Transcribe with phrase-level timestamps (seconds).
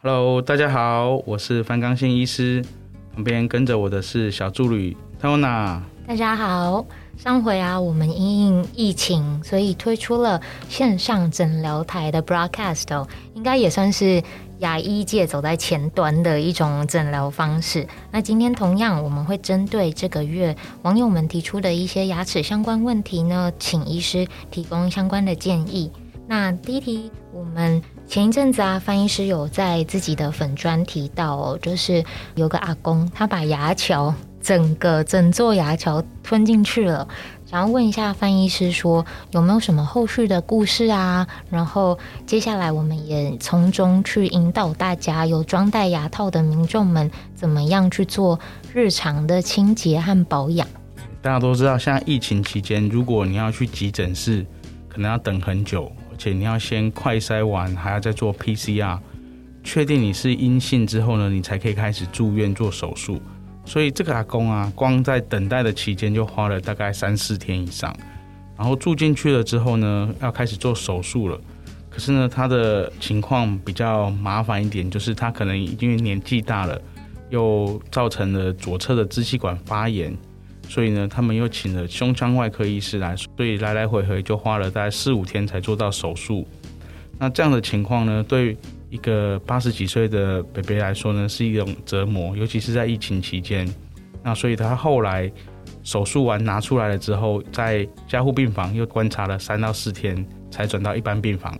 [0.00, 2.64] Hello，大家好，我是范刚信医师，
[3.12, 5.80] 旁边跟着我的是小助理 Tona。
[6.06, 6.86] 大家好，
[7.16, 14.22] 上回啊，我们因应疫情，所以推出了线上诊疗台的 broadcast 哦，应该也算是
[14.60, 17.84] 牙医界走在前端的一种诊疗方式。
[18.12, 25.90] 那今天同样，我们会针对这个月网友们提出的一些牙齿相关问题呢，请医师提供相关的建议。
[26.28, 32.02] 那第一题，我们前一阵子啊，范医师有在自己的粉专提到哦，就是
[32.36, 37.06] 有个阿公，他把牙桥整个整座牙桥吞进去了，
[37.44, 41.26] 想要问一下范医师说，有没有什么后续的故事啊？
[41.50, 48.40] 然后接下来我们也从中去引导大家，有装戴牙套的民众们怎么样去做
[48.72, 50.66] 日常的清洁和保养。
[51.20, 54.46] 大家都知道，现在疫情期间，如果你要去急诊室，
[54.88, 55.92] 可能要等很久。
[56.18, 58.98] 且你要先快筛完，还要再做 PCR，
[59.62, 63.22] 确定你是阴性之后呢，你才可以开始住院做手术。
[63.64, 67.94] 所以这个阿公啊，光在等待的期间就花了大概三四天以上。
[68.56, 71.40] 然后住进去了之后呢，要开始做手术了。
[71.88, 76.80] 可是呢，他的情况比较麻烦一点，就是他可能因为年纪大了，
[77.30, 80.16] 又造成了左侧的支气管发炎。
[80.68, 86.46] 所以呢，他们又请了胸腔外科医师来，所以来来回回就花了大概四五天才做到手术。
[87.18, 88.56] 那这样的情况呢，对
[88.90, 93.66] 一个八十几岁的北北来说呢，是一种折磨，尤其是在疫情期间。
[94.22, 95.30] 那所以他后来
[95.82, 101.58] 手术完拿出来了之后，在加护病房又观察了三到四天，才转到一般病房。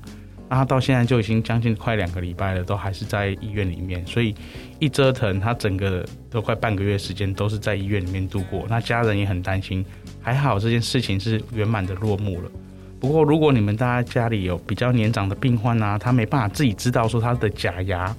[0.50, 4.34] 那他到现在就已经将近快两个礼拜了，都还是在医院里面，所以
[4.78, 8.64] 一折腾，他整个都快半个月时间都是在医院里面度过。
[8.66, 9.84] 那家人也很担心，
[10.22, 12.50] 还好这件事情是圆满的落幕了。
[12.98, 18.16] 不过，如果你们大家家里有比较年长的病患啊，他没办法自己知道说他的假牙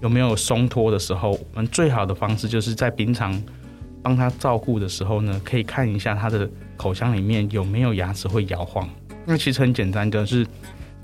[0.00, 3.42] 有没有松脱的时候，我们最好的方式就是在平常
[4.00, 8.88] 帮他照顾的时候呢，可以看一下他的口腔里面有没有牙齿会摇晃。
[9.26, 10.46] 那其实很简单，就是。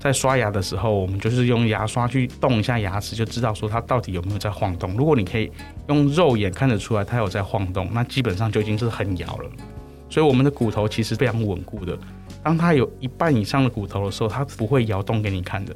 [0.01, 4.97] 在刷牙的时候，我们就是用牙刷去动一下牙齿，就知道说它到底有没有在晃动。
[4.97, 5.51] 如果你可以
[5.89, 9.49] 用肉眼看得出来它有在晃动，那基本上就已经是很摇了。
[10.09, 11.95] 所以我们的骨头其实非常稳固的。
[12.41, 15.75] 当它有一半以上的骨头的时候，它不会摇动给你看的。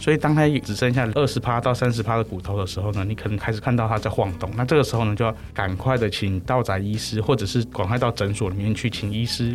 [0.00, 4.50] 所以当它只剩下二十趴到三十趴的骨头的时候呢，你可能开始看到它在晃动。
[4.56, 9.54] 那这个时候呢，就要赶快的请到宅医师，或者是赶快到诊所里面去请医师。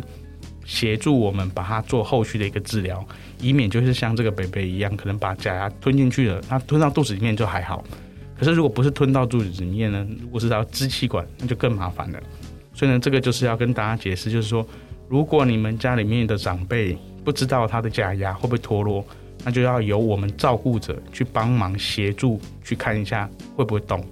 [0.64, 3.06] 协助我们把它做后续的一个治疗，
[3.40, 7.84] 以免就是像这个北北一样，可能把假牙吞进去了，它吞到肚子里面就还好。
[8.36, 10.06] 可是如果不是吞到肚子里面呢？
[10.20, 12.18] 如果是到支气管，那就更麻烦了。
[12.74, 14.66] 所以呢，这个就是要跟大家解释，就是说，
[15.08, 19.04] 如果你们家里面的长辈不知道他的假牙会不会脱落，
[19.44, 24.04] 那就要由我们照顾者去帮忙协助去看一下会不会动。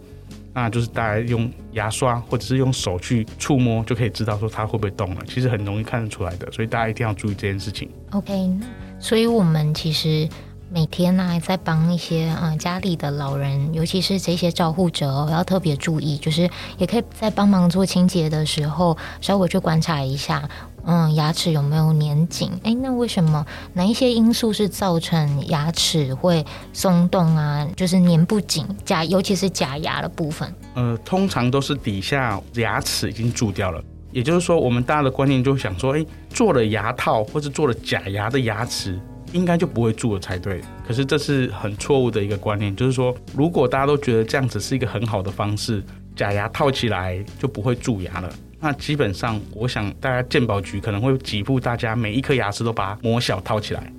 [0.54, 5.22] 那就是大家用牙刷或者是用手去触摸，就可以知道说它会不会动了。
[5.26, 7.88] 其实很容易看得出来的，所以大家一定要注意这件事情。
[8.10, 8.50] OK，
[8.98, 10.28] 所以我们其实
[10.70, 16.48] 每天呢，在帮一些啊家里的老人，尤其是这些照护者哦，要特别注意，就是
[16.78, 20.48] 也可以在帮忙做清洁的时候，稍微去观察一下。
[20.84, 22.50] 嗯，牙齿有没有粘紧？
[22.64, 27.66] 哎，那为什么哪一些因素是造成牙齿会松动啊？
[27.76, 30.52] 就是粘不紧，假尤其是假牙的部分。
[30.74, 33.82] 呃，通常都是底下牙齿已经蛀掉了。
[34.10, 39.00] 也就是说，我们大家的观念就想说，哎，做了牙套或者做了假牙的牙齿，
[39.32, 40.60] 应该就不会蛀了才对。
[40.86, 45.82] 可是这是很错误的一个观念，就是说，如果大家都觉得这样子是一个很好的方式，
[46.14, 48.30] 假牙套起来就不会蛀牙了。
[48.64, 53.92] 那基本上，我想大家健保局可能会几步大家每一颗牙齿都把它磨小套起来，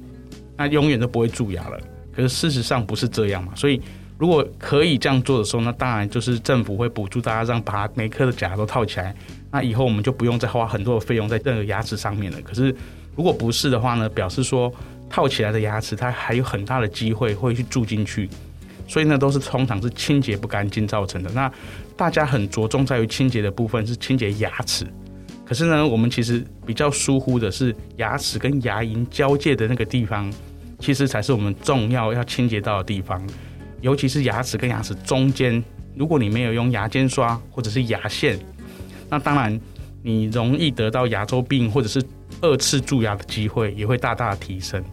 [0.55, 1.77] 那永远都不会蛀牙了。
[2.15, 3.81] 可是事实上不是这样嘛，所以
[4.17, 9.13] 如果可以这样做的时候，那当然就是政府会补助大家让把每颗的假牙都套起来，
[9.51, 12.39] 那以后我们就不用再花很多的费用在这个牙齿上面了。
[12.41, 12.73] 可是
[13.17, 14.73] 如果不是的话呢，表示说
[15.09, 18.29] 套起来的牙齿它还有很大的机会会去蛀进去。
[18.87, 21.31] 所以呢，都是通常是清洁不干净造成的。
[21.31, 21.51] 那
[21.95, 24.85] 大家很着重在于清洁的部分是清洁牙齿，
[25.45, 30.31] 可是呢，我们其实比较疏忽的是牙齿跟牙龈交界的那个地方，
[30.79, 33.21] 其实才是我们重要要清洁到的地方。
[33.81, 35.63] 尤其是牙齿跟牙齿中间，
[35.95, 38.37] 如果你没有用牙间刷或者是牙线，
[39.09, 39.59] 那当然
[40.01, 42.03] 你容易得到牙周病或者是
[42.41, 44.83] 二次蛀牙的机会也会大大提升。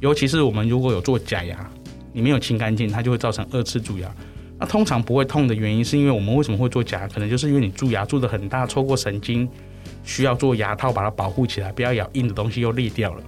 [0.00, 1.70] 尤其是我们如果有做假牙。
[2.12, 4.10] 你没有清干净，它就会造成二次蛀牙。
[4.58, 7.08] 那通常不会痛的原因，是因为我们为什么会做假？
[7.08, 9.48] 可能就是因为你蛀牙蛀得很大，错过神经，
[10.04, 13.22] 需要做牙套把它保护起来，不要咬硬的东西又裂掉了。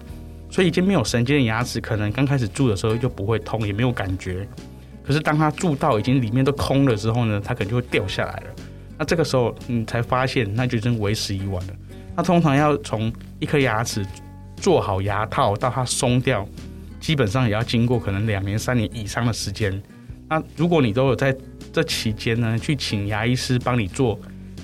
[0.51, 4.47] 所以已经没有神经的牙齿，可能刚开始蛀的时候就不会痛，也没有感觉。
[5.03, 8.47] 可是当它蛀到已经里面都空了之后呢，它可能就会掉下来了。
[8.99, 11.73] 那这个时候你才发现，那就真为时已晚了。
[12.15, 14.07] 那通常要从一颗牙齿
[14.55, 16.47] 做好牙套到它松掉，
[17.03, 19.83] 基本上也要经过可能两年、三年以上的时间。
[20.29, 21.37] 那如果你都有在
[21.73, 24.19] 这期间呢，去请牙医师帮你做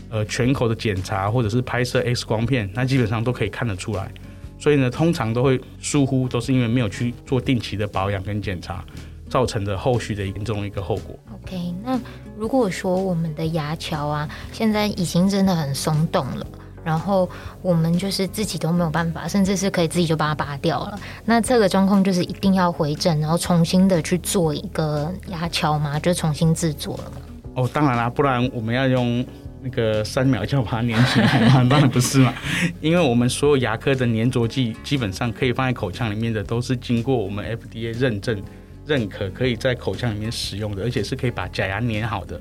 [0.09, 4.11] 呃全口的检查，或者是拍摄 X 光片，那基本上都可以看得出来。
[4.57, 8.85] 所以呢，通常都会疏忽，都是因为没有去做定期的保养跟检查，
[9.29, 11.19] 造成的后续的严重一个后果。
[11.43, 12.01] OK，那
[12.37, 16.47] 如果说我们的牙桥啊，现在已经真的很松动了，
[16.85, 17.29] 然后
[17.63, 27.21] 我们就是自己都没有办法，甚至是可以自己就把它拔掉了，那这个状况就是一定要回正，然后重新的去做一个牙桥嘛，就重新制作了嘛。
[27.55, 29.25] 哦，当然啦，不然我们要用。
[29.61, 31.55] 那个三秒就要把它粘起来吗？
[31.69, 32.33] 当然不是嘛，
[32.81, 38.41] 因为我们所有牙科的粘着剂基本上可以放在口腔里面的，都是经过我们 FDA 认证、
[38.87, 42.41] 认可，可以在口腔里面使用的，而且是可以把假牙粘好的。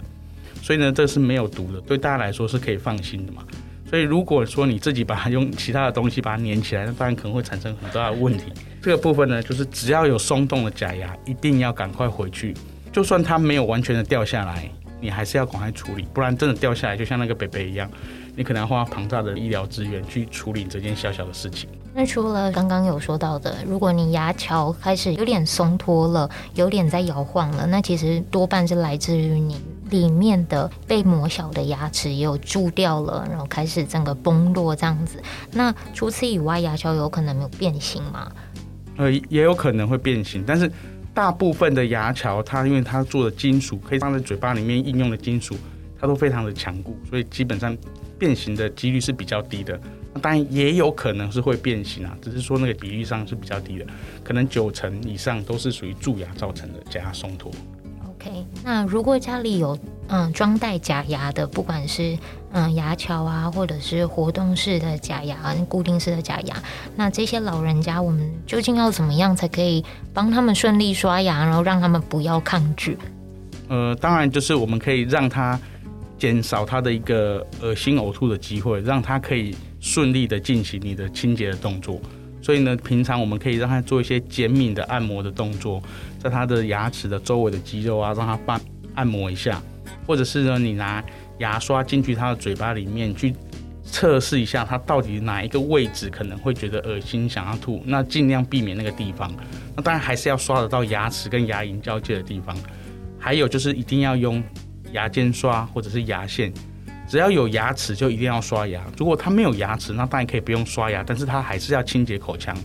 [0.62, 3.42] 所以呢，这是没有毒的，对大家来说是可以放心的嘛。
[3.90, 8.52] 所以如果说你自己把它用其他的东西把它粘起来，那当然可能会产生很大的问题。
[8.82, 12.54] 这个部分呢，就是只要有松动的假牙，一定要赶快回去，
[12.92, 14.70] 就算它没有完全的掉下来。
[15.00, 17.88] 你还是要赶快处理，不然真的掉下来，就像那个北北一样，
[18.36, 21.70] 你可能要花庞大的医疗资源去处理这件小小的事情。
[21.94, 29.56] 那除了刚刚有说到的，如果你牙桥开始有点松脱了，有点在摇晃了，那其实多半是来自于你
[29.90, 35.22] 里面的被磨小的牙齿也有蛀掉了，然后开始整个崩落这样子。
[35.52, 38.32] 那除此以外，牙桥有可能没有变形吗？
[38.98, 40.72] 呃，也有可能会变形，但是。
[41.14, 45.56] 大部分的牙桥，它因为它做的金属可以放在嘴巴里面应用的金属，
[46.00, 47.76] 它都非常的强固，所以基本上
[48.20, 49.82] 变形的几率是比较低的。
[50.22, 53.86] 当然也有可能是会变形啊，只是说那个比例上是比较低的，
[54.24, 57.52] 可能九成以上都是属于蛀牙造成的假牙松脱。
[58.64, 59.78] 那如果家里有
[60.08, 62.18] 嗯装戴假牙的，不管是
[62.52, 66.56] 嗯牙桥啊，或者是活动式的假牙、固定式的假牙，
[66.96, 69.84] 那这些老人家，我们究竟要怎么样才可以
[70.14, 72.98] 帮他们顺利刷牙，然后让他们不要抗拒？
[73.70, 75.60] 呃，当然就是我们可以让他
[76.18, 82.00] 减少他的一个恶心呕吐的机会，让他可以顺利的进行你的清洁的动作。
[82.48, 85.84] 所以呢，平常我们可以让他做一些减敏的按摩的动作，
[86.18, 88.62] 在他的牙齿的周围的肌肉啊，让他按
[88.96, 89.62] 按摩一下，
[90.06, 91.04] 或者是呢，你拿
[91.40, 93.36] 牙刷进去他的嘴巴里面去
[93.84, 99.30] 测试一下，他到底哪一个位置可能会觉得恶心，想要吐，那尽量避免那个地方。
[99.76, 102.56] 那当然还是要刷得到牙齿跟牙龈交界的地方，
[103.20, 104.42] 还有就是一定要用
[104.94, 106.54] 牙尖刷或者是牙线。
[107.08, 108.84] 只要有牙齿就一定要刷牙。
[108.98, 112.56] 如果他没有牙齿，那当然可以不用刷牙，但是他还是要清洁口腔。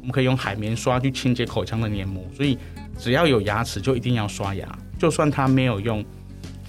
[0.00, 2.24] 我们可以用海绵刷去清洁口腔的黏膜。
[2.32, 2.56] 所以
[2.96, 4.78] 只要有牙齿就一定要刷牙。
[4.98, 6.04] 就算他没有用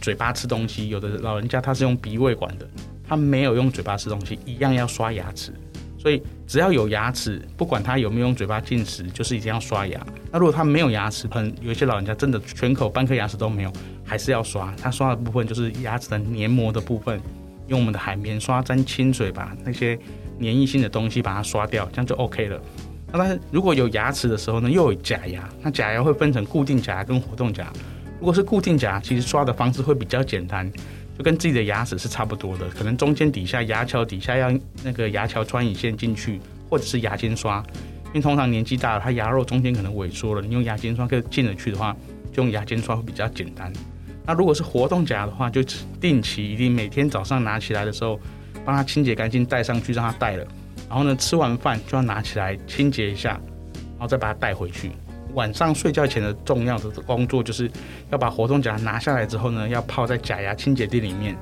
[0.02, 2.68] 嘴巴吃东西，有的老人家他是用鼻胃管的，
[3.08, 5.54] 他没有用嘴巴吃东西，一样要刷牙齿。
[6.00, 10.00] 所以只要有牙齿，不管他有没有用嘴巴进食，就是一定要刷牙。
[10.32, 13.72] 那如果他没有牙齿，可能有一些老人家真的全口半颗牙齿都没有。
[14.06, 17.22] 还是要刷，它刷的部分就是牙齿的黏膜的部分，
[17.68, 19.96] 用我们的海绵刷沾清水，把那些
[20.40, 22.60] 黏液性的东西把它刷掉，这样就 OK 了。
[23.12, 27.72] 那但是如果有牙齿的时候呢，又有假牙，那假牙会分成固定假牙跟活动假。
[28.20, 30.72] 如果是固定假牙，其实刷的方式会比较简单，
[31.20, 34.50] 就跟自己的牙齿是差不多的，可能中间底下牙桥底下要
[34.86, 37.62] 那个牙桥穿引线进去，或者是牙间刷，
[38.06, 41.94] 因为通常年纪大了，它牙肉中间可能萎缩了，你用牙间刷可以进得去的话，
[42.32, 43.70] 就用牙间刷会比较简单。
[44.26, 45.62] 那如果是活动假牙的话，就
[46.00, 48.18] 定期一定每天早上拿起来的时候，
[48.64, 50.48] 帮他清洁干净，戴上去让他戴了。
[50.88, 53.32] 然后呢，吃完饭就要拿起来清洁一下，
[53.74, 54.94] 然后再把它带回去。
[55.40, 57.72] 晚上睡觉前的重要的工作就是
[58.12, 61.34] 要把活动假拿下来之后呢，要泡在假牙清洁剂里面，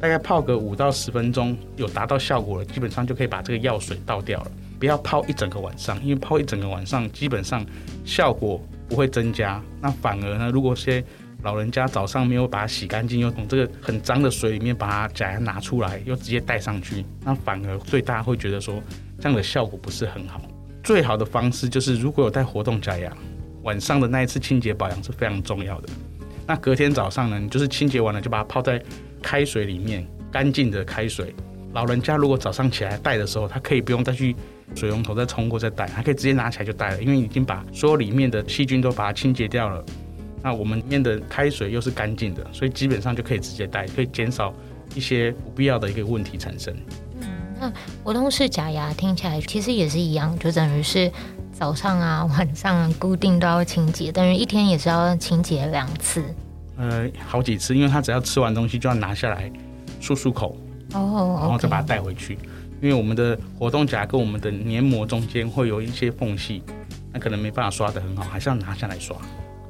[0.00, 4.50] 大概泡个五到十分钟，有达到效果了，基本上就可以把这个药水倒掉了。
[4.80, 7.62] 不要泡一整个晚上，因为泡一整个晚上基本上
[8.06, 11.04] 效果不会增加，那反而呢，如果些
[11.42, 18.82] 老人家早上没有把它洗干净，又从这个很脏的水里面把它假牙拿出来，又直接戴上去，那反而对大家会觉得说
[19.20, 20.40] 这样的效果不是很好。
[20.82, 23.12] 最好的方式就是如果有戴活动假牙，
[23.62, 25.88] 晚上的那一次清洁保养是非常重要的。
[26.46, 28.82] 那隔天早上呢，你就是清洁完了就把它泡在
[29.22, 31.34] 开水里面，干净的开水。
[31.72, 34.36] 老人家如果早上起来戴的时候，他可以不用再去
[34.74, 39.82] 水龙头再冲过再戴，他可以直接拿起来就戴了，因为已经把所有里面的细菌都把它清洁掉了。
[40.42, 44.52] 那我们里面的开水又是干净的，所以基本上就可以直接戴，可以减少
[44.94, 46.76] 一些不必要的一个问题产生。
[47.20, 47.28] 嗯，
[47.60, 51.10] 那活动式假牙听起来其实也是一样，就等于是
[51.62, 56.20] 早上啊、晚上固定都要清洁，但是一天也是要清洁两次。
[56.76, 59.48] 呃，好几次，因为他只要吃完东西就要拿下来
[60.00, 60.56] 漱漱口，
[60.92, 61.40] 哦，oh.
[61.40, 62.36] 然后再把它带回去。
[62.80, 66.64] 因为我们的活动夹跟我们的黏膜中间会有一些缝隙，
[67.12, 69.16] 那可能没办法刷的很好，还是要拿下来刷。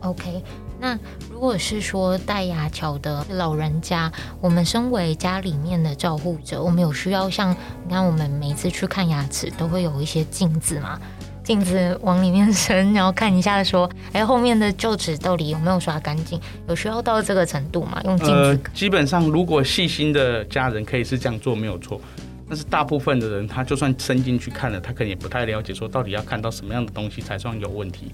[0.00, 0.42] OK，
[0.80, 0.98] 那
[1.30, 10.98] 如果是说戴牙桥的老人家，我们身为家里面的照护者，我们有需要像你看，我们每次去看牙齿都会有一些镜子嘛，
[11.42, 16.40] 镜子往里面伸，然后看一下说，哎，后面的臼齿到底有没有刷干净？
[16.68, 18.00] 有需要到这个程度吗？
[18.04, 18.60] 用镜子？
[18.72, 22.00] 基本上如果细心的家人可以是这样做，没有错。
[22.48, 28.12] 但是大部分的人，他就算伸进去看了，他可能也不太了解说到底要看到什么样的东西才算有问题。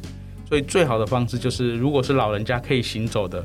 [0.49, 3.45] 所以最好的方式就是，如果是老人家可以行走的，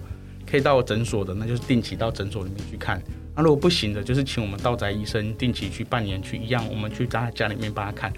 [0.50, 3.02] 可以到诊所的，那就是定期到诊所里面去看。
[3.36, 8.13] 那如果不行的，就是请我们道宅医生定期去半年去一样，我们去在家里面帮他看。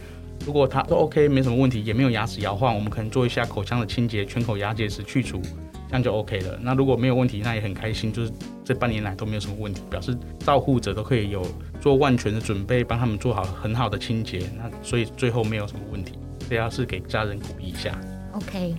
[0.45, 6.59] 如果他都 OK 没什么问题，也没有牙齿摇晃，我们可能做一下口腔的清洁，全口牙结石去除，这样就 OK 了。
[6.61, 8.31] 那如果没有问题，那也很开心，就是
[8.63, 11.45] 这半年来都没有什么问题，表示照护者都可以有
[11.79, 14.49] 做万全的准备，帮他们做好很好的清洁。
[14.57, 16.13] 那所以最后没有什么问题，
[16.49, 17.99] 这要是给家人鼓励一下。
[18.33, 18.75] OK，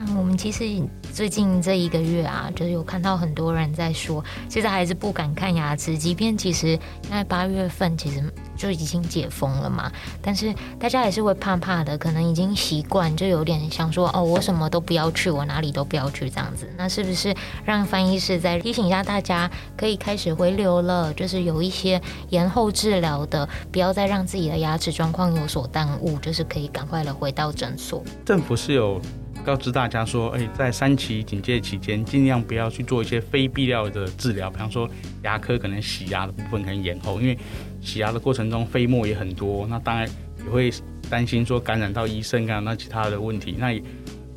[0.00, 0.64] 那我们其实
[1.12, 8.22] 最近这一个月啊，就是有看到很多人在说，其实还是不敢看牙齿，即便其实现在八月份其实
[8.56, 9.90] 就已经解封了嘛，
[10.22, 16.68] 但是大家还是会怕怕的，可能已经习惯，就有点想说哦，我什么都不要去，我哪里都不要去这样子。
[16.76, 21.12] 那是不是让范医师再提醒一下大家，可以开始回流了？
[21.14, 28.04] 就是有一些延后治疗的，不要再让自己的牙齿状况有所耽误，就是可以赶快的回到诊所。
[28.24, 29.00] 政府是有
[29.48, 34.86] 告知大家说，哎，在三期警戒期间，尽量不要去做一些非必要的治疗，比方说
[35.22, 37.38] 牙科可能洗牙的部分可能延后，因为。
[37.80, 40.06] 洗牙的过程中飞沫也很多，那当然
[40.44, 40.70] 也会
[41.08, 43.54] 担心说感染到医生，啊，那其他的问题。
[43.56, 43.80] 那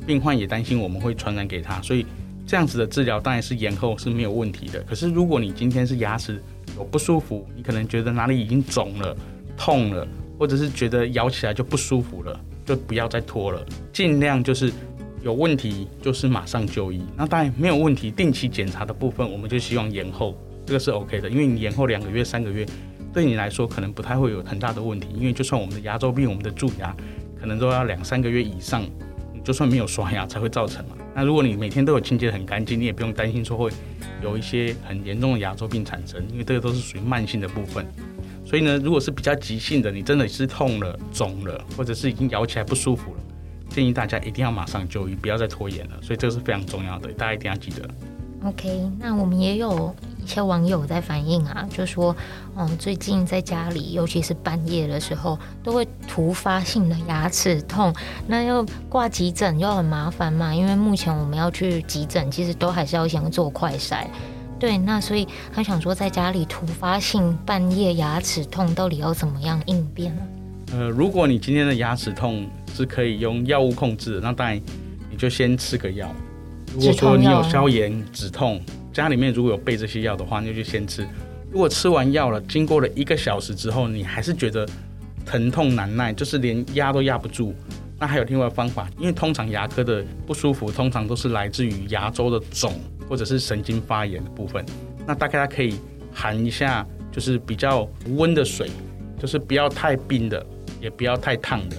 [0.06, 2.06] 病患也担心我们会传染给他，所以
[2.46, 4.80] 这样子的治疗当然是延后是没有问题的。
[4.84, 6.40] 可是如果你今天是牙齿
[6.76, 9.14] 有不舒服，你可能觉得哪里已经肿了、
[9.56, 10.06] 痛了，
[10.38, 14.72] 或者是觉得咬起来就不舒服了，就不要再拖了，尽量就是
[15.22, 17.02] 有问题就是马上就医。
[17.16, 20.36] 那当然没有问题，定期检查的部分我们就希望延后，
[20.66, 22.66] 这个是 OK 的，因为你延后两个月、三个月。
[23.14, 26.96] 对你来说可能不太会有很大的问题，因为就算我们的牙周病、我们的蛀牙，
[27.38, 28.82] 可能都要两三个月以上，
[29.34, 30.96] 你就算没有刷牙才会造成嘛。
[31.14, 33.70] 那如果你每天都有清洁很干净，你也不用担心说会
[34.22, 37.86] 有一些很严重的牙周病产生，因为这个都是属于慢性的部分。
[38.46, 43.20] 所以呢，如果是比较急性的，你真的是痛了、肿了，或者是已经咬起来不舒服了，
[43.72, 45.96] 建议大家一定要马上就医，不要再拖延了。
[46.02, 47.88] 所以这个是非常重要的，大家一定要记得。
[48.44, 52.14] OK，那我们也有一些网友在反映啊，就说，
[52.56, 57.94] 嗯，最近在家里，尤其是半夜的时候，都会突发性的牙齿痛，
[58.26, 64.04] 那要挂急诊又很麻烦嘛，因为目前我们要去急诊，其实都还是要先做快筛。
[64.58, 70.22] 对，那所以他想说，在家里突发性半夜牙齿痛，到底要怎么样应变呢？
[70.72, 74.60] 呃，如果你今天的牙齿痛是可以用药物控制的，那当然
[75.10, 76.12] 你就先吃个药。
[76.74, 78.60] 如果说你有消炎、止痛，
[78.92, 81.06] 家里面如果有备这些药的话，那就先吃。
[81.50, 84.66] 如果吃完药了，经过了一个小时之后，你还是觉得
[85.26, 87.54] 疼痛难耐，就是连压都压不住，
[87.98, 88.88] 那还有另外方法。
[88.98, 92.72] 因为通常牙科的不舒服，通常都是来自于牙周的肿
[93.06, 94.64] 或者是神经发炎的部分。
[95.06, 95.74] 那大概它可以
[96.10, 97.86] 含一下，就是比较
[98.16, 98.70] 温的水，
[99.20, 100.44] 就是不要太冰的，
[100.80, 101.76] 也不要太烫的，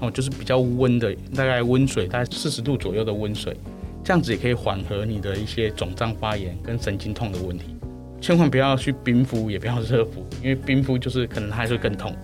[0.00, 3.56] 哦，就是比较温的，大概温水，大概四十度左右的温水。
[4.04, 7.74] 这样子也可以缓和你的一些肿胀发炎跟神经痛的问题，
[8.20, 12.14] 千万不要去冰敷，也不要 热敷，因为冰敷就是可能它还会更痛，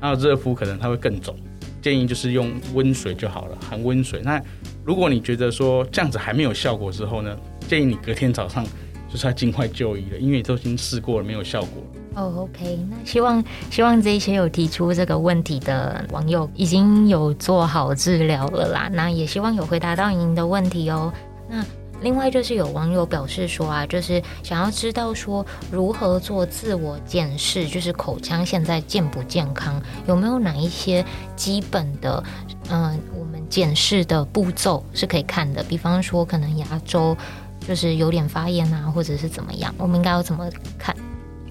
[0.00, 1.36] 然后热敷可能它会更肿。
[1.82, 4.22] 建议就是用温水就好了，含温水。
[4.24, 4.42] 那
[4.82, 8.64] 如果你觉得说这样子还没有效果之后呢，建议你隔天早上
[9.08, 11.84] 就是要尽快就医了，因为都已经试过了没有效果。
[12.16, 18.88] 哦、，OK，那希望希望这些有提出这个问题的网友已经有做好治疗了啦。
[18.90, 21.12] 那也希望有回答到您的问题哦。
[21.46, 21.62] 那
[22.00, 31.04] 另外就是有网友表示说啊，就是想要知道说如何做自我检视，就是口腔现在健不健康，有没有哪一些
[31.36, 32.24] 基本的
[32.70, 35.62] 嗯、我们检视的步骤是可以看的？
[35.62, 37.14] 比方说可能牙周
[37.60, 40.96] 就是有点发炎啊，或者是怎么样，我们应该要怎么看？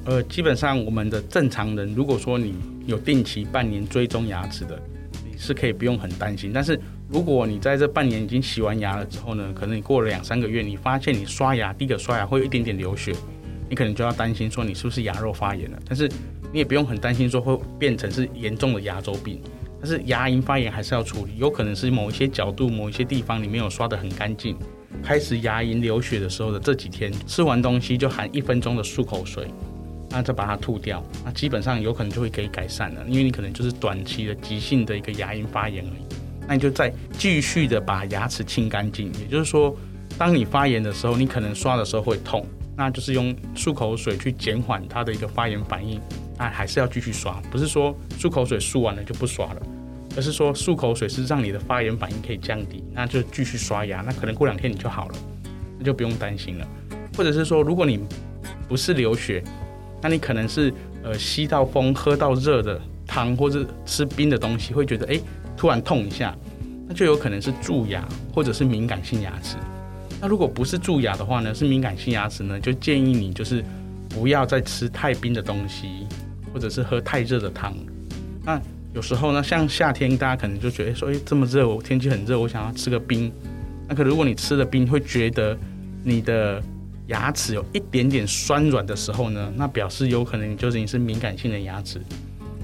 [0.05, 4.79] 呃，基本上我们的正常人，如果说你有定期半年追踪牙齿的，
[5.25, 6.79] 你是可以不用很担心，但是。
[7.07, 13.13] 如果你在这半年已经洗完牙了之后呢，可能你过了两三个月，你发现你刷牙，第一个刷牙会有一点点流血，
[13.69, 15.77] 你可能就要担心说你是不是牙肉发炎了。
[15.87, 16.09] 但是
[16.51, 19.39] 你也不用很担心说会变成是严重的牙周病。
[19.79, 24.57] 但是牙龈发炎还是要处理，有可能是某一些角度、某一些地方你没有刷得很干净。
[25.03, 29.47] 开始牙龈流血的时候的这几天，吃完东西就含一分钟的漱口水，
[30.15, 36.05] 那再把它吐掉，那基本上有可能就会可以改善了，因为你可能就是短期的急性的一个牙龈发炎而已。
[36.47, 39.75] 那你就再继续的把牙齿清干净，也就是说，
[40.17, 45.99] 当你发炎的时候，你可能刷的时候会痛，那就是用漱口水去减缓它的一个发炎反应，
[46.37, 49.61] 那还是要继续刷，不是说漱口水漱完了就不刷了。
[50.15, 55.15] 而是说漱口水是让你的发炎反应可以降低，那就继续刷牙，那可能过两天你就好了，
[55.77, 56.65] 那就不用担心了。
[57.17, 57.99] 或者是说，如果你
[58.65, 59.43] 不是流血，
[60.05, 60.71] 那你可能是
[61.01, 65.19] 呃吸到风、喝到热的汤或者吃冰的东西，会觉得哎
[65.57, 66.37] 突然痛一下，
[66.87, 69.57] 那就有可能是蛀牙或者是敏感性牙齿。
[70.21, 73.65] 那如果不是蛀牙的话呢，是敏感性牙齿呢，就建议你就是
[74.07, 76.05] 不要再吃太冰的东西，
[76.53, 77.75] 或者是喝太热的汤。
[78.43, 78.61] 那
[78.93, 83.33] 有时候呢，像夏天，大家可能就觉得说，哎，这么热，我天气很热，我想要吃个冰。
[83.87, 85.57] 那可如果你吃了冰，会觉得
[86.03, 86.61] 你的
[87.07, 92.01] 牙齿有一点点酸软的时候呢，那表示有可能你就是你是敏感性的牙齿。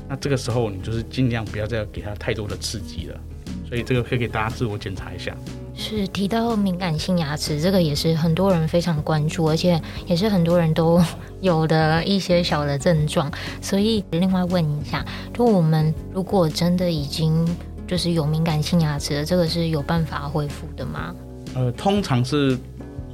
[0.09, 3.19] 那这个时候，你就是尽量不要再给它太多的刺激了。
[3.67, 5.33] 所以这个可以给大家自我检查一下。
[5.73, 11.01] 是提到敏感性牙齿，这个也是很多人非常关注，而且也是很多人都
[11.39, 13.31] 有的一些小的症状。
[13.61, 17.47] 所以另外问一下，就我们如果真的已经
[17.87, 21.15] 就是有敏感性牙齿的，这个是有办法恢复的吗？
[21.55, 22.57] 呃，通常是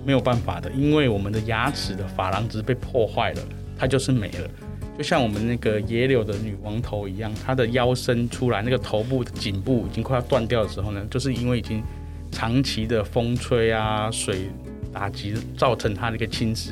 [0.08, 3.42] 没有办法的，因为我们的牙齿的珐琅质被破坏了，
[3.78, 4.50] 它就是没了。
[4.98, 11.84] 就像我们那个野柳的女王头一样，它的腰伸出来，那个头部颈部已经快要断掉的时候呢，就是因为已经。
[12.30, 14.50] 长期的风吹啊、水
[14.94, 16.72] 打击造成它的一个侵蚀。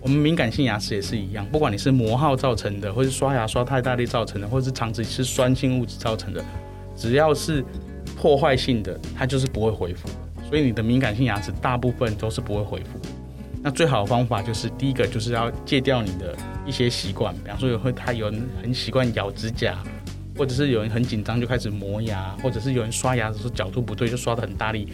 [0.00, 6.44] 我们敏感性牙齿也是一样，不管你是磨耗造成的，或是刷牙刷太大力造成的，或是长期吃酸性物质造成的，
[6.96, 7.64] 只要是
[8.16, 10.08] 破坏性的，它就是不会恢复。
[10.48, 13.00] 所以你的敏感性牙齿大部分都是不会恢复。
[13.62, 16.36] 那最好的方法就是第一个就是要戒掉你的
[16.66, 19.78] 一些习惯，比方说有会他有人很习惯咬指甲。
[20.36, 24.86] 或者是有人很紧张就开始磨牙，或者是有人刷牙的时候角度不对就刷得很大力，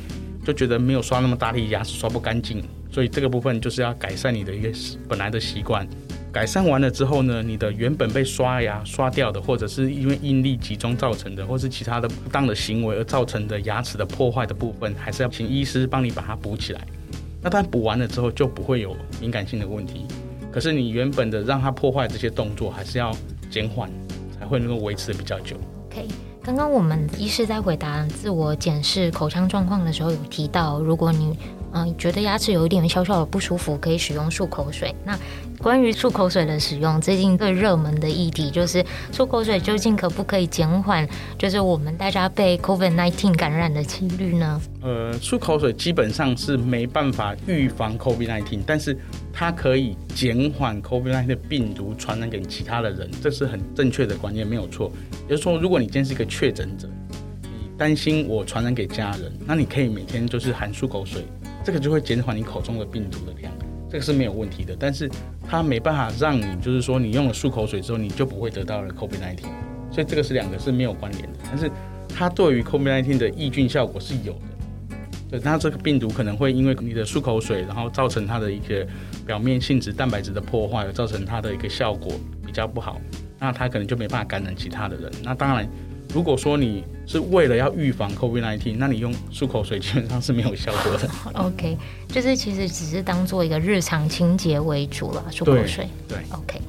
[0.43, 2.64] 就觉得没有刷那么大力，牙齿刷不干净。
[2.90, 4.71] 所以这个部分就是要改善你的一个
[5.07, 5.87] 本来的习惯。
[6.35, 16.81] 改善完了之后呢，你的原本被刷牙刷掉的，或者是因为应力集中造成的，或是其他的不当的行为而造成的牙齿的破坏的部分，还是要请医师帮你把它补起来。
[17.40, 20.05] 那当然补完了之后就不会有敏感性的问题。
[20.51, 23.16] 可是你原本的让它破坏这些动作还是要
[23.49, 23.88] 减缓。
[24.37, 25.57] 才会能够维持的比较久。
[25.90, 26.07] OK，
[26.42, 31.38] 刚刚我们医师在回答自我检视口腔状况的时候，有提到，如果你
[31.77, 34.94] 嗯、觉得牙齿有一点小小的不舒服，可以使用漱口水。
[35.05, 35.18] 那
[35.64, 44.61] 关于漱口水的使用，最近最热门的议题就是漱口水究竟可不可以减缓，就是我们大家被 COVID-19 感染的几率呢？
[44.83, 48.94] 呃，漱口水基本上是没办法预防 COVID-19，但是
[49.33, 54.92] 它可以减缓 COVID-19 的病毒传染给其他的人，这是很正确的观念，没有错。
[55.22, 56.87] 也就是说，如果你今天是一个确诊者，
[57.42, 61.24] 你担心我传染给家人，那你可以每天就是含漱口水，
[61.64, 63.50] 这个就会减缓你口中的病毒的量。
[63.94, 65.09] 这个是没有问题的，但是
[65.48, 69.42] 它没办法让你，就是说你用了漱口水之后，你就不会得到了 COVID-19，
[69.92, 71.38] 所以这个是两个是没有关联的。
[71.44, 71.70] 但是
[72.09, 74.98] 它对于 COVID-19 的抑菌效果是有的，
[75.30, 78.85] 对，那这个病毒可能会因为你的漱口水，然后造成它的一个
[79.24, 83.00] 表面性质蛋白质的破坏，而造成它的一个效果比较不好，
[83.38, 85.09] 那它可能就没办法感染其他的人。
[85.22, 85.68] 那当然。
[86.14, 91.11] 如果说你是为了要预防 COVID-19，那你用漱口水基本上是没有效果的。
[91.35, 95.88] OK，就是其实只是当做一个日常清洁为主了，漱口水。
[96.07, 96.61] 对，对，OK。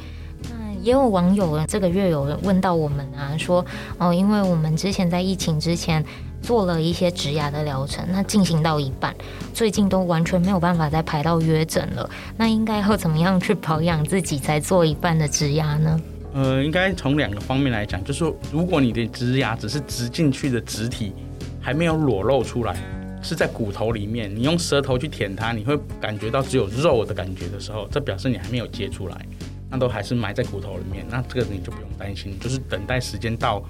[0.49, 3.63] 那也有网友这个月有问到我们啊，说
[3.99, 6.03] 哦，因为我们之前在疫情之前
[6.41, 9.15] 做了一些植牙的疗程，那进行到一半，
[9.53, 12.09] 最近都完全没有办法再排到约诊了。
[12.35, 16.01] 那应该要怎么样去保养自己才做一半的植牙呢？
[16.35, 21.13] 呃，应该从两个方面来讲，就是说，如果你的植牙只是植进去的植体
[21.61, 22.75] 还没有裸露出来，
[23.23, 29.25] 是在骨头里面，你用舌头去舔它，你会感觉到只有肉的感觉的时候，这表示你还没有接出来，
[29.69, 33.63] 那都还是埋在骨头里面，那这个你就不用担心，就是等待时间到，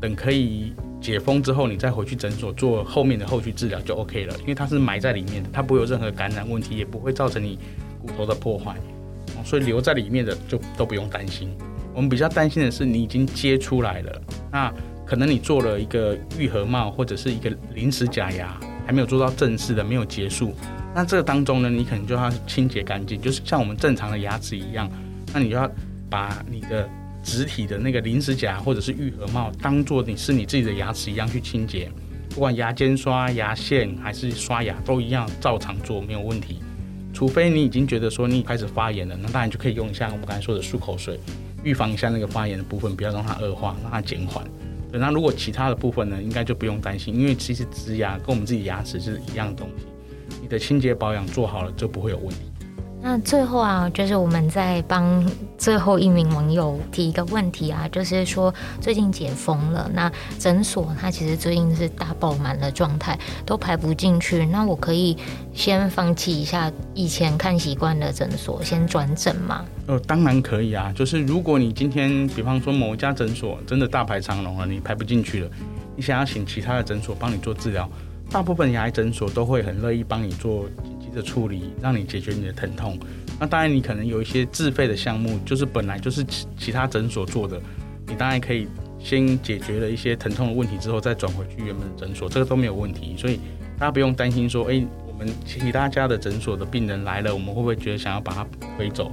[0.00, 7.58] 等可以解封之后，你再回去诊所做后面的后续治疗就 OK 了，因为它是埋在里面的，它不会有任何感染问题，也不会造成你
[8.00, 8.76] 骨头的破坏，
[9.44, 11.50] 所以留在里面的就都不用担心。
[11.94, 14.72] 我们比较担心的是，你已经接出来了，那
[15.04, 20.54] 可能你做了一个愈合帽或者是一个临时假牙，还没有做到正式的，没有结束。
[20.94, 24.90] 那这个当中呢，你可能就要清洁干净，就是像我们正常的牙齿一样。
[25.34, 25.70] 那你就要
[26.10, 26.88] 把你的
[27.22, 31.90] 植体的那个临时假或者是愈合帽，当做你是你自己的牙齿一样去清洁，
[32.30, 36.58] 不管牙间刷、牙线还是刷牙都一样，照常做没有问题。
[37.14, 41.18] 除非你已经觉得说你开始发炎了，那当然就可以用一下我们刚才说的漱口水，
[41.62, 44.44] 预防一下那个发炎的部分，不要让它恶化，让它减缓。
[44.90, 49.86] 对，那如果其他的部分呢，应该就不用担心，因为其实植牙跟我们自己牙齿是一样的东西，
[50.42, 52.51] 你的清洁保养做好了就不会有问题。
[53.04, 64.46] 那最后啊，就是我们在帮最后一名网友提一个问题啊，就是说最近解封了，那诊所它其实最近是大爆满的状态，都排不进去。
[64.46, 65.16] 那我可以
[65.52, 69.64] 先放弃一下以前看习惯的诊所，先转诊吗？
[69.88, 70.92] 哦，当然可以啊。
[70.94, 75.50] 就是如果你今天，比方说某一家诊所真的大排长龙了，你排不进去了，
[75.96, 77.90] 你想要请其他的诊所帮你做治疗，
[78.30, 80.66] 大部分牙医诊所都会很乐意帮你做。
[81.14, 82.98] 的处理，让你解决你的疼痛。
[83.38, 87.60] 那当然，你可能有一些自费的项目，就是本来就是其其他诊所做的，
[88.06, 88.68] 你当然可以
[89.00, 93.16] 先解决了一些疼痛的问题之后，再转回去原本的诊所，这个都没有问题。
[93.16, 93.40] 所以
[93.78, 98.46] 大家不用担心说，哎，我们其他家的诊所的病人来了，我们会不会觉得想要把他
[98.76, 99.10] 推走？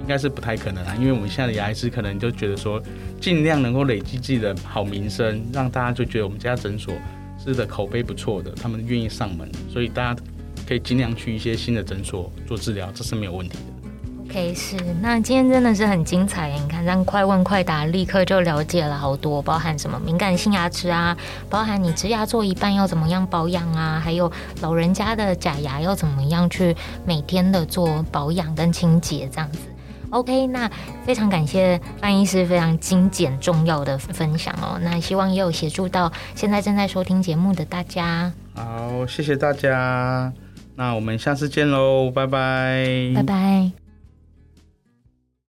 [0.00, 2.82] 应该是不太可能啊，因为我们现在的牙医师可能就觉得说，
[3.20, 6.94] 尽量能够累积自己的好名声，让大家就觉得我们家诊所
[7.38, 10.22] 是的口碑不错的，他们愿意上门，所以大家。
[10.68, 14.28] 可以尽量去一些新的诊所做治疗，这是没有问题的。
[14.28, 14.76] OK，是。
[15.00, 21.16] 那今天真的是很精彩，你看，让快问快答，立刻就了解了好多，包含什么敏感性牙齿啊，
[21.48, 26.76] 包含你植牙做一半要怎么样保养啊，还有老人家的假牙要怎么样去
[27.06, 29.60] 每天的做保养跟清洁这样子。
[30.10, 30.70] OK，那
[31.06, 34.78] 非常感谢范医师非常精简重要的分享哦。
[34.82, 38.30] 那希望也有协助到现在正在收听节目的大家。
[38.54, 40.30] 好，谢谢大家。
[40.78, 43.87] 那我们下次见喽，拜拜，拜拜。